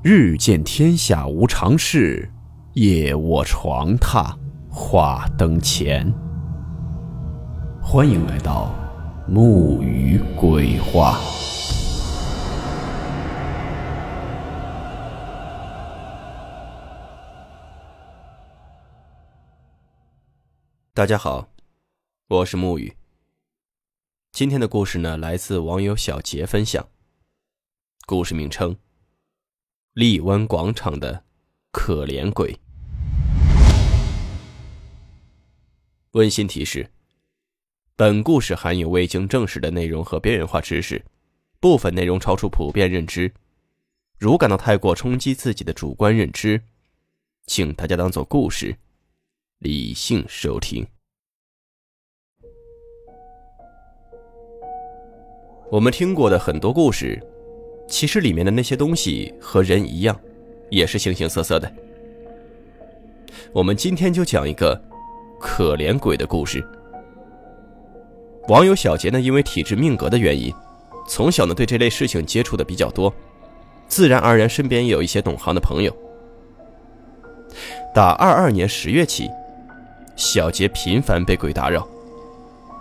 [0.00, 2.30] 日见天下无常事，
[2.74, 4.32] 夜卧床榻
[4.70, 6.08] 话灯前。
[7.82, 8.72] 欢迎来到
[9.26, 11.18] 木鱼鬼话。
[20.94, 21.48] 大家好，
[22.28, 22.96] 我是木鱼。
[24.30, 26.86] 今天的故事呢，来自网友小杰分享。
[28.06, 28.76] 故事名称。
[29.98, 31.24] 荔湾广场的
[31.72, 32.56] 可怜鬼。
[36.12, 36.88] 温馨提示：
[37.96, 41.04] 本故事含有未经证实的内容和边缘化知识，
[41.58, 43.32] 部分内容超出普遍认知。
[44.16, 46.62] 如感到太过冲击自己的主观认知，
[47.46, 48.76] 请大家当做故事，
[49.58, 50.86] 理性收听。
[55.72, 57.20] 我们听过的很多故事。
[57.88, 60.16] 其实里面的那些东西和人一样，
[60.68, 61.72] 也是形形色色的。
[63.52, 64.80] 我们今天就讲一个
[65.40, 66.62] 可怜鬼的故事。
[68.48, 70.52] 网友小杰呢，因为体质命格的原因，
[71.08, 73.12] 从小呢对这类事情接触的比较多，
[73.88, 75.94] 自然而然身边也有一些懂行的朋友。
[77.94, 79.28] 打二二年十月起，
[80.14, 81.88] 小杰频繁被鬼打扰，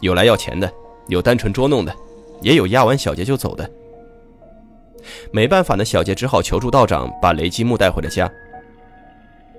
[0.00, 0.72] 有来要钱的，
[1.08, 1.94] 有单纯捉弄的，
[2.40, 3.68] 也有压完小杰就走的。
[5.32, 8.30] 没办法呢，小杰只好求助道长，把雷击木带回了家。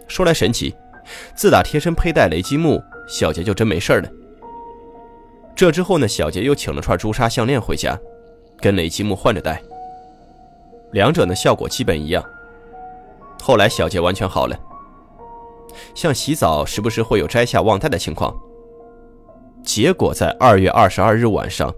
[0.08, 0.76] 说来神奇，
[1.36, 4.10] 自打贴身佩戴雷击木，小杰就真没事了。
[5.56, 7.98] 这之后呢，小杰又请了串朱砂项链回家，
[8.60, 9.62] 跟雷击木换着戴。
[10.92, 12.24] 两者呢效果基本一样。
[13.42, 14.58] 后来小杰完全好了，
[15.96, 18.36] 像洗澡时不时会有摘下忘带的情况。
[19.64, 21.74] 结果在二月二十二日晚上，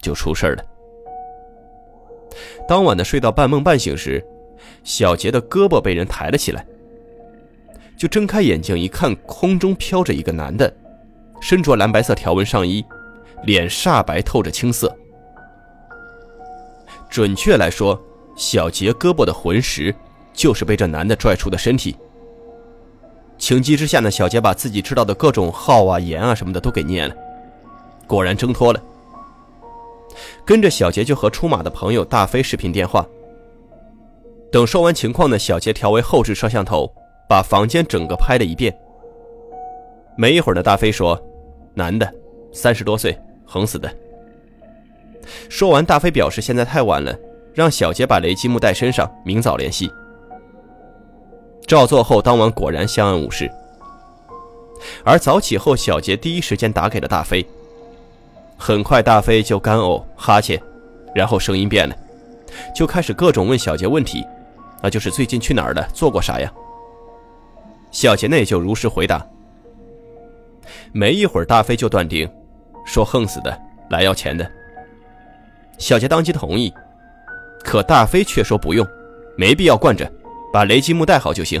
[0.00, 0.64] 就出事了。
[2.68, 4.24] 当晚的睡到半梦半醒时，
[4.84, 6.64] 小杰的胳膊被人抬了起来，
[7.96, 10.72] 就睁开眼睛一看，空中飘着一个男的，
[11.40, 12.84] 身着蓝白色条纹上衣，
[13.44, 14.94] 脸煞白透着青色。
[17.10, 18.00] 准确来说，
[18.36, 19.94] 小杰胳膊的魂石
[20.32, 21.96] 就是被这男的拽出的身体。
[23.36, 27.14] 情急之下呢，小杰把自己知道的各种号啊、盐啊什么的都给念了，
[28.06, 28.82] 果然挣脱了。
[30.44, 33.06] 跟着小杰就和出马的朋友大飞视频电话。
[34.50, 36.92] 等说完情况呢，小杰调为后置摄像头，
[37.28, 38.76] 把房间整个拍了一遍。
[40.16, 41.18] 没一会儿呢，大飞说
[41.72, 42.12] ：“男的，
[42.52, 43.90] 三十多岁，横死的。”
[45.48, 47.16] 说完，大飞表示现在太晚了，
[47.54, 49.90] 让小杰把雷击木带身上，明早联系。
[51.66, 53.50] 照做后，当晚果然相安无事。
[55.04, 57.46] 而早起后，小杰第一时间打给了大飞。
[58.64, 60.62] 很快，大飞就干呕、哈欠，
[61.12, 61.96] 然后声音变了，
[62.72, 64.24] 就开始各种问小杰问题，
[64.80, 66.48] 那就是最近去哪儿了，做过啥呀？
[67.90, 69.26] 小杰呢也就如实回答。
[70.92, 72.30] 没一会儿，大飞就断定，
[72.86, 74.48] 说横死的，来要钱的。
[75.76, 76.72] 小杰当即同意，
[77.64, 78.86] 可大飞却说不用，
[79.36, 80.08] 没必要惯着，
[80.52, 81.60] 把雷击木带好就行。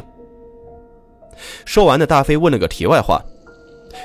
[1.64, 3.20] 说完的，大飞问了个题外话，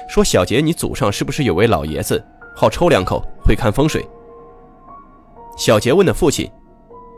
[0.09, 2.25] 说小杰，你祖上是不是有位老爷子？
[2.59, 4.03] 好抽两口，会看风水。
[5.55, 6.51] 小杰问的父亲，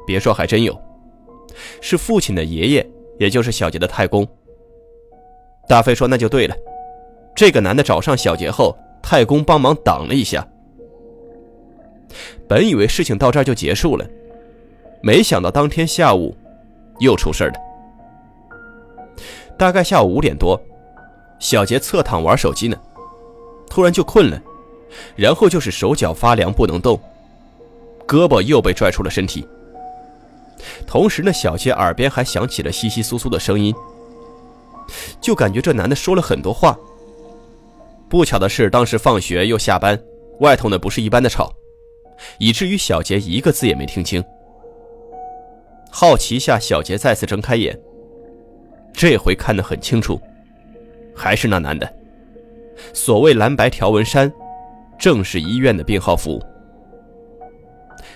[0.05, 0.77] 别说还真有，
[1.79, 2.85] 是父亲的爷爷，
[3.17, 4.27] 也就是小杰的太公。
[5.65, 6.53] 大飞说那就对了，
[7.33, 10.45] 这个男的找上小杰后，太公帮忙挡了一下。
[12.45, 14.05] 本以为事情到这儿就结束了，
[15.01, 16.35] 没想到当天下午
[16.99, 17.53] 又出事了。
[19.57, 20.61] 大概下午五点多，
[21.39, 22.77] 小杰侧躺玩手机呢，
[23.69, 24.41] 突然就困了。
[25.15, 26.99] 然后就是手脚发凉不能动，
[28.07, 29.47] 胳膊又被拽出了身体。
[30.85, 33.73] 同时呢，小杰耳边还响起了窸窸窣窣的声音，
[35.21, 36.77] 就感觉这男的说了很多话。
[38.09, 39.97] 不巧的是，当时放学又下班，
[40.39, 41.53] 外头呢不是一般的吵，
[42.39, 44.23] 以至于小杰一个字也没听清。
[45.91, 47.79] 好奇下，小杰再次睁开眼，
[48.91, 50.19] 这回看得很清楚，
[51.15, 51.87] 还是那男的，
[52.93, 54.31] 所谓蓝白条纹衫。
[54.99, 56.39] 正是医院的病号服。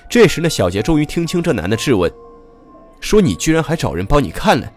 [0.09, 2.11] 这时呢，小杰终于听清这男的质问，
[2.99, 4.71] 说：“你居然还找人帮你看了？”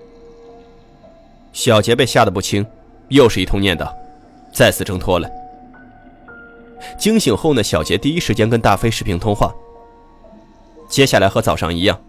[1.53, 2.64] 小杰被吓得不轻，
[3.08, 3.93] 又是一通念叨，
[4.53, 5.29] 再次挣脱了。
[6.97, 9.52] 惊醒后呢，小杰第一时间跟大飞视频通话。
[10.88, 12.00] 接下来和早上一样，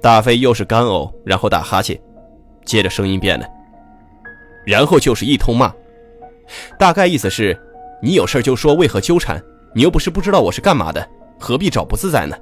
[0.00, 2.00] 大飞又是干呕，然后打哈欠，
[2.64, 3.46] 接着声音变了，
[4.64, 5.74] 然后就是一通骂，
[6.78, 7.58] 大概意思是。
[8.04, 9.42] 你有事就说，为何纠缠？
[9.72, 11.08] 你又不是不知道我是干嘛的，
[11.38, 12.36] 何必找不自在呢？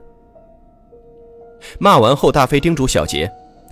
[1.78, 3.30] 骂完后，大飞叮嘱小杰，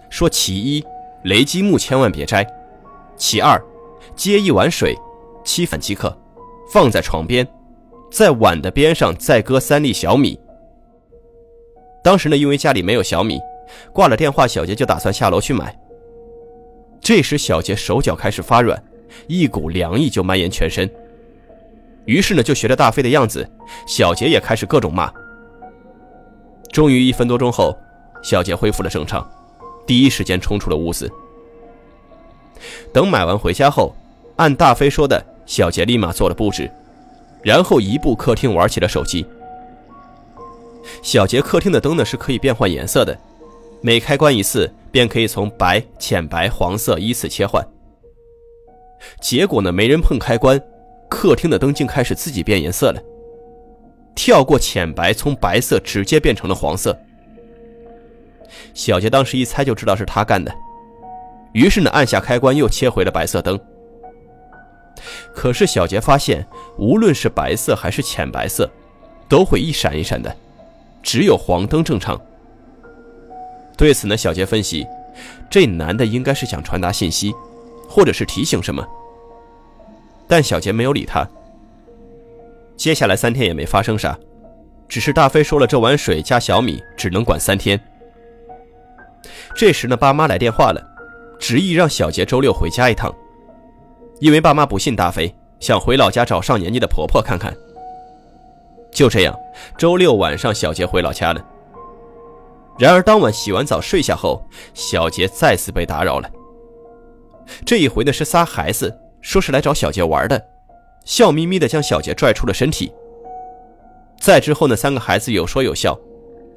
[0.09, 0.85] 说：其一，
[1.25, 2.45] 雷击木千万别摘；
[3.17, 3.61] 其二，
[4.15, 4.97] 接一碗水，
[5.45, 6.17] 沏粉即可，
[6.73, 7.45] 放在床边，
[8.13, 10.39] 在碗的边上再搁三粒小米。
[12.05, 13.41] 当时呢，因为家里没有小米，
[13.93, 15.77] 挂了电话，小杰就打算下楼去买。
[17.01, 18.81] 这时，小杰手脚开始发软，
[19.27, 20.89] 一股凉意就蔓延全身。
[22.07, 23.49] 于是呢，就学着大飞的样子，
[23.87, 25.13] 小杰也开始各种骂。
[26.73, 27.77] 终于一分多钟后，
[28.23, 29.29] 小杰恢复了正常，
[29.87, 31.11] 第一时间冲出了屋子。
[32.93, 33.95] 等买完回家后，
[34.37, 36.71] 按大飞说的，小杰立马做了布置，
[37.43, 39.25] 然后移步客厅玩起了手机。
[41.03, 43.17] 小杰客厅的灯呢是可以变换颜色的，
[43.81, 47.65] 每开关一次便可以从白、浅白、黄色依次切换。
[49.21, 50.61] 结果呢，没人碰开关，
[51.11, 53.03] 客厅的灯竟开始自己变颜色了，
[54.15, 56.99] 跳过浅白，从白色直接变成了黄色。
[58.73, 60.55] 小杰当时一猜就知道是他干的，
[61.53, 63.59] 于是呢按下开关又切回了白色灯。
[65.35, 66.47] 可是小杰发现，
[66.79, 68.71] 无论是白色还是浅白色，
[69.29, 70.35] 都会一闪一闪的。
[71.03, 72.21] 只有黄灯正常。
[73.77, 74.87] 对此呢，小杰分析，
[75.51, 77.35] 这男的应该是想传达信息，
[77.89, 78.87] 或者是提醒什么。
[80.31, 81.29] 但小杰没有理他。
[82.77, 84.17] 接下来三天也没发生啥，
[84.87, 87.79] 只是大飞说了这碗水加小米只能管三天。
[89.57, 90.81] 这时呢，爸妈来电话了，
[91.41, 93.13] 执意让小杰周六回家一趟，
[94.21, 97.53] 因为爸妈不信大飞，想回老家找上年纪的婆婆看看。
[98.93, 99.37] 就这样，
[99.77, 101.45] 周六晚上，小杰回老家了。
[102.79, 104.41] 然而当晚洗完澡睡下后，
[104.75, 106.31] 小杰再次被打扰了。
[107.67, 110.43] 这一回呢是仨孩子，说是来找小杰玩的，
[111.05, 112.93] 笑眯眯的将小杰拽出了身体。
[114.19, 115.99] 再之后呢，三个孩子有说有笑，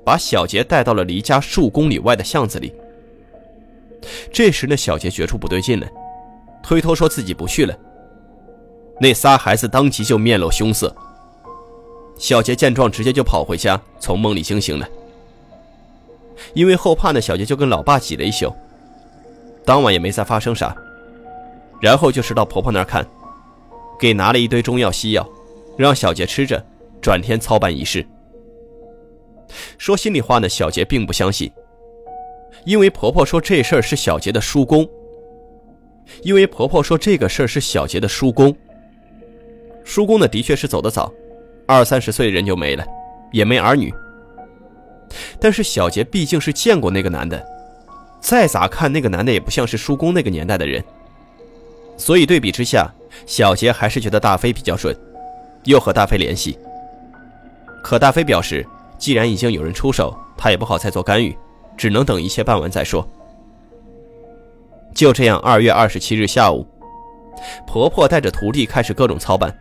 [0.04, 2.74] 把小杰带到了离家数公里外的巷子里。
[4.32, 5.88] 这时呢，小杰觉出不对劲了，
[6.62, 7.74] 推脱说自己不去了。
[9.00, 10.94] 那仨孩子当即就面露凶色。
[12.18, 14.88] 小杰见状，直接就跑回家，从梦里惊醒了。
[16.54, 18.54] 因为后怕呢，小杰就跟老爸挤了一宿。
[19.66, 20.76] 当晚也没再发生啥，
[21.84, 23.06] 然后就是到婆婆那儿看，
[24.00, 25.30] 给拿了一堆中药西药，
[25.78, 26.66] 让小杰吃着，
[27.02, 28.08] 转天操办仪式。
[29.78, 31.52] 说心里话呢，小杰并不相信，
[32.64, 34.90] 因为婆婆说这事儿是小杰的叔公。
[36.22, 38.56] 因为婆婆说这个事儿是小杰的叔公。
[39.84, 41.12] 叔公呢，的确是走得早。
[41.68, 42.86] 二三十岁人就没了，
[43.34, 43.94] 也没儿女。
[45.38, 47.46] 但是小杰毕竟是见过那个男的，
[48.22, 50.82] 再咋看那个男的也不像是叔公那个年代的人，
[51.98, 52.90] 所以对比之下，
[53.26, 54.96] 小杰还是觉得大飞比较准，
[55.66, 56.58] 又和大飞联系。
[57.84, 58.66] 可大飞表示，
[58.98, 61.38] 既然已经有人出手，他也不好再做干预，
[61.78, 63.08] 只能等一切办完再说。
[64.94, 66.66] 就这样，二月二十七日下午，
[67.68, 69.54] 婆婆带着徒弟开始各种操办。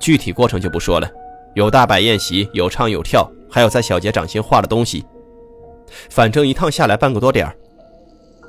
[0.00, 1.10] 具体过程就不说了，
[1.54, 5.04] 有大摆宴席，有唱有跳，还有在小杰掌心画的东西。
[6.08, 7.54] 反正一趟下来半个多点儿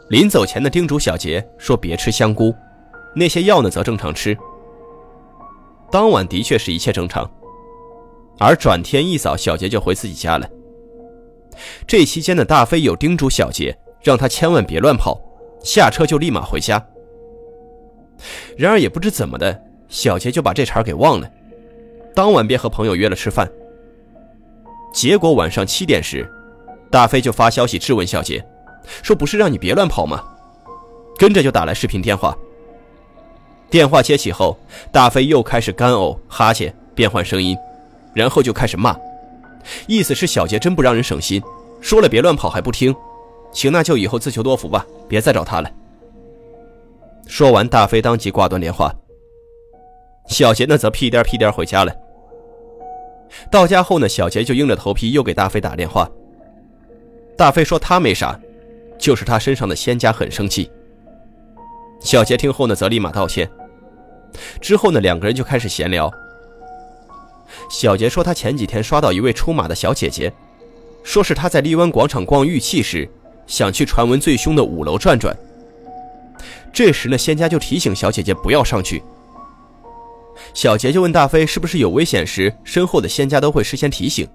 [0.09, 2.53] 临走前的叮嘱小杰说别吃香菇，
[3.15, 4.37] 那些药呢则正常吃。
[5.91, 7.29] 当晚的确是一切正常，
[8.39, 10.49] 而转天一早，小杰就回自己家了。
[11.87, 15.19] 这期间的大飞有叮嘱小杰，让他千万别乱跑，
[15.63, 16.83] 下车就立马回家。
[18.57, 19.61] 然而也不知怎么的。
[19.89, 21.29] 小杰就把这茬给忘了，
[22.15, 23.47] 当晚便和朋友约了吃饭。
[24.91, 26.27] 结果晚上七点时，
[26.89, 28.43] 大飞就发消息质问小杰，
[29.01, 30.23] 说：“不是让你别乱跑吗？”
[31.17, 32.35] 跟着就打来视频电话。
[33.69, 34.57] 电话接起后，
[34.91, 37.57] 大飞又开始干呕、哈欠、变换声音，
[38.13, 38.95] 然后就开始骂，
[39.87, 41.41] 意思是小杰真不让人省心，
[41.81, 42.95] 说了别乱跑还不听，
[43.51, 45.71] 行，那就以后自求多福吧，别再找他了。
[47.25, 48.93] 说完，大飞当即挂断电话。
[50.27, 51.95] 小杰呢，则屁颠屁颠回家了。
[53.49, 56.09] 到家后呢，小杰就硬着头皮又给大飞打电话。
[57.35, 58.39] 大飞说他没啥，
[58.97, 60.69] 就是他身上的仙家很生气。
[62.01, 63.49] 小杰听后呢，则立马道歉。
[64.59, 66.11] 之后呢，两个人就开始闲聊。
[67.69, 70.31] 小杰说他前几天刷到一位出马的小姐姐，
[71.03, 73.07] 说是他在荔湾广场逛玉器时，
[73.45, 75.35] 想去传闻最凶的五楼转转。
[76.73, 79.03] 这时呢，仙家就提醒小姐姐不要上去。
[80.53, 84.27] 小杰就问大飞：“是不是有危险时，身后的仙家都会事先提醒？”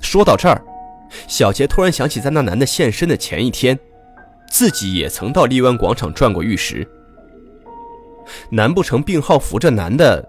[0.00, 0.64] 说到这儿，
[1.26, 3.78] 小杰突然想起，在那男的现身的前一天，
[4.50, 6.86] 自己也曾到荔湾广场转过玉石。
[8.50, 10.28] 难不成病号服这男的，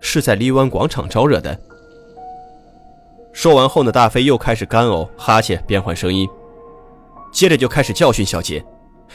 [0.00, 1.58] 是在荔湾广场招惹的？
[3.32, 6.28] 说完后呢，大飞又开始干呕、哈欠、变换声音。
[7.32, 8.64] 接着就开始教训小杰，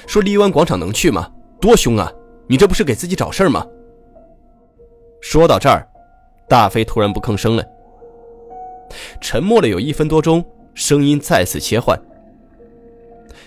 [0.08, 1.30] 说荔湾广场能去吗？
[1.60, 2.12] 多凶啊！
[2.48, 3.66] 你这不是给自己找事儿吗？
[5.22, 5.88] 说到这儿，
[6.48, 7.66] 大飞突然不吭声了，
[9.22, 10.44] 沉默了有一分多钟，
[10.74, 12.00] 声音再次切换。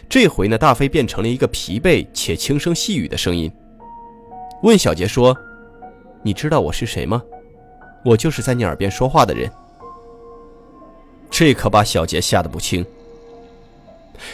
[0.09, 3.51] 这回呢，大飞变成了一个疲惫且轻声细语的声音，
[4.63, 5.37] 问小杰说
[6.23, 7.23] ：“你知道我是谁吗？
[8.05, 9.51] 我就是在你耳边说话的人。”
[11.29, 12.87] 这可把小杰吓得不轻。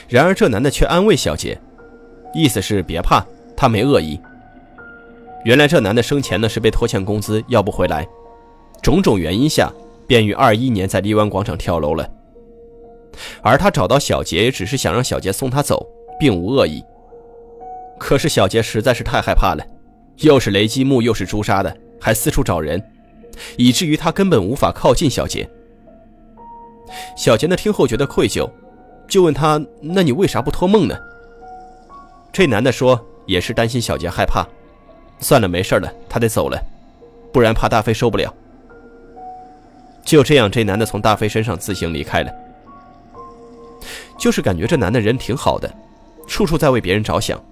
[0.08, 1.58] 然而这男的却安慰小杰，
[2.34, 3.25] 意思是别怕，
[3.56, 4.20] 他没恶意。
[5.44, 8.06] 原来这男的生前呢是被拖欠工资要不回来，
[8.82, 9.72] 种种原因下
[10.06, 12.08] 便于二一年在荔湾广场跳楼了。
[13.42, 15.87] 而他找到小杰也只是想让小杰送他走，
[16.18, 16.82] 并无恶意。
[17.99, 19.64] 可是小杰实在是太害怕了，
[20.18, 22.82] 又是雷击木又是朱砂的，还四处找人，
[23.56, 25.49] 以至于他根本无法靠近小杰。
[27.16, 28.49] 小杰呢听后觉得愧疚，
[29.08, 30.96] 就问他：“那你为啥不托梦呢？”
[32.32, 34.46] 这男的说：“也是担心小杰害怕。”
[35.20, 36.61] 算了，没事了，他得走了，
[37.32, 38.32] 不然怕大飞受不了。
[40.04, 42.32] 就这样，这男的从大飞身上自行离开了。
[44.23, 45.69] 就是感觉这男的人挺好的，
[46.29, 47.45] 处处在为别人着想。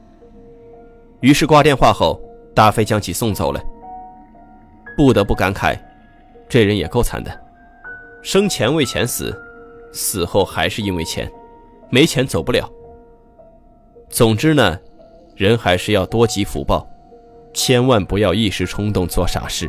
[1.19, 2.21] 于是挂电话后，
[2.55, 3.61] 大飞将其送走了。
[4.97, 5.77] 不得不感慨，
[6.49, 7.41] 这人也够惨的，
[8.23, 9.37] 生前为钱死，
[9.93, 11.29] 死后还是因为钱，
[11.91, 12.71] 没钱走不了。
[14.09, 14.79] 总之呢，
[15.35, 16.89] 人还是要多积福报。
[17.53, 19.69] 千万不要一时冲动做傻事。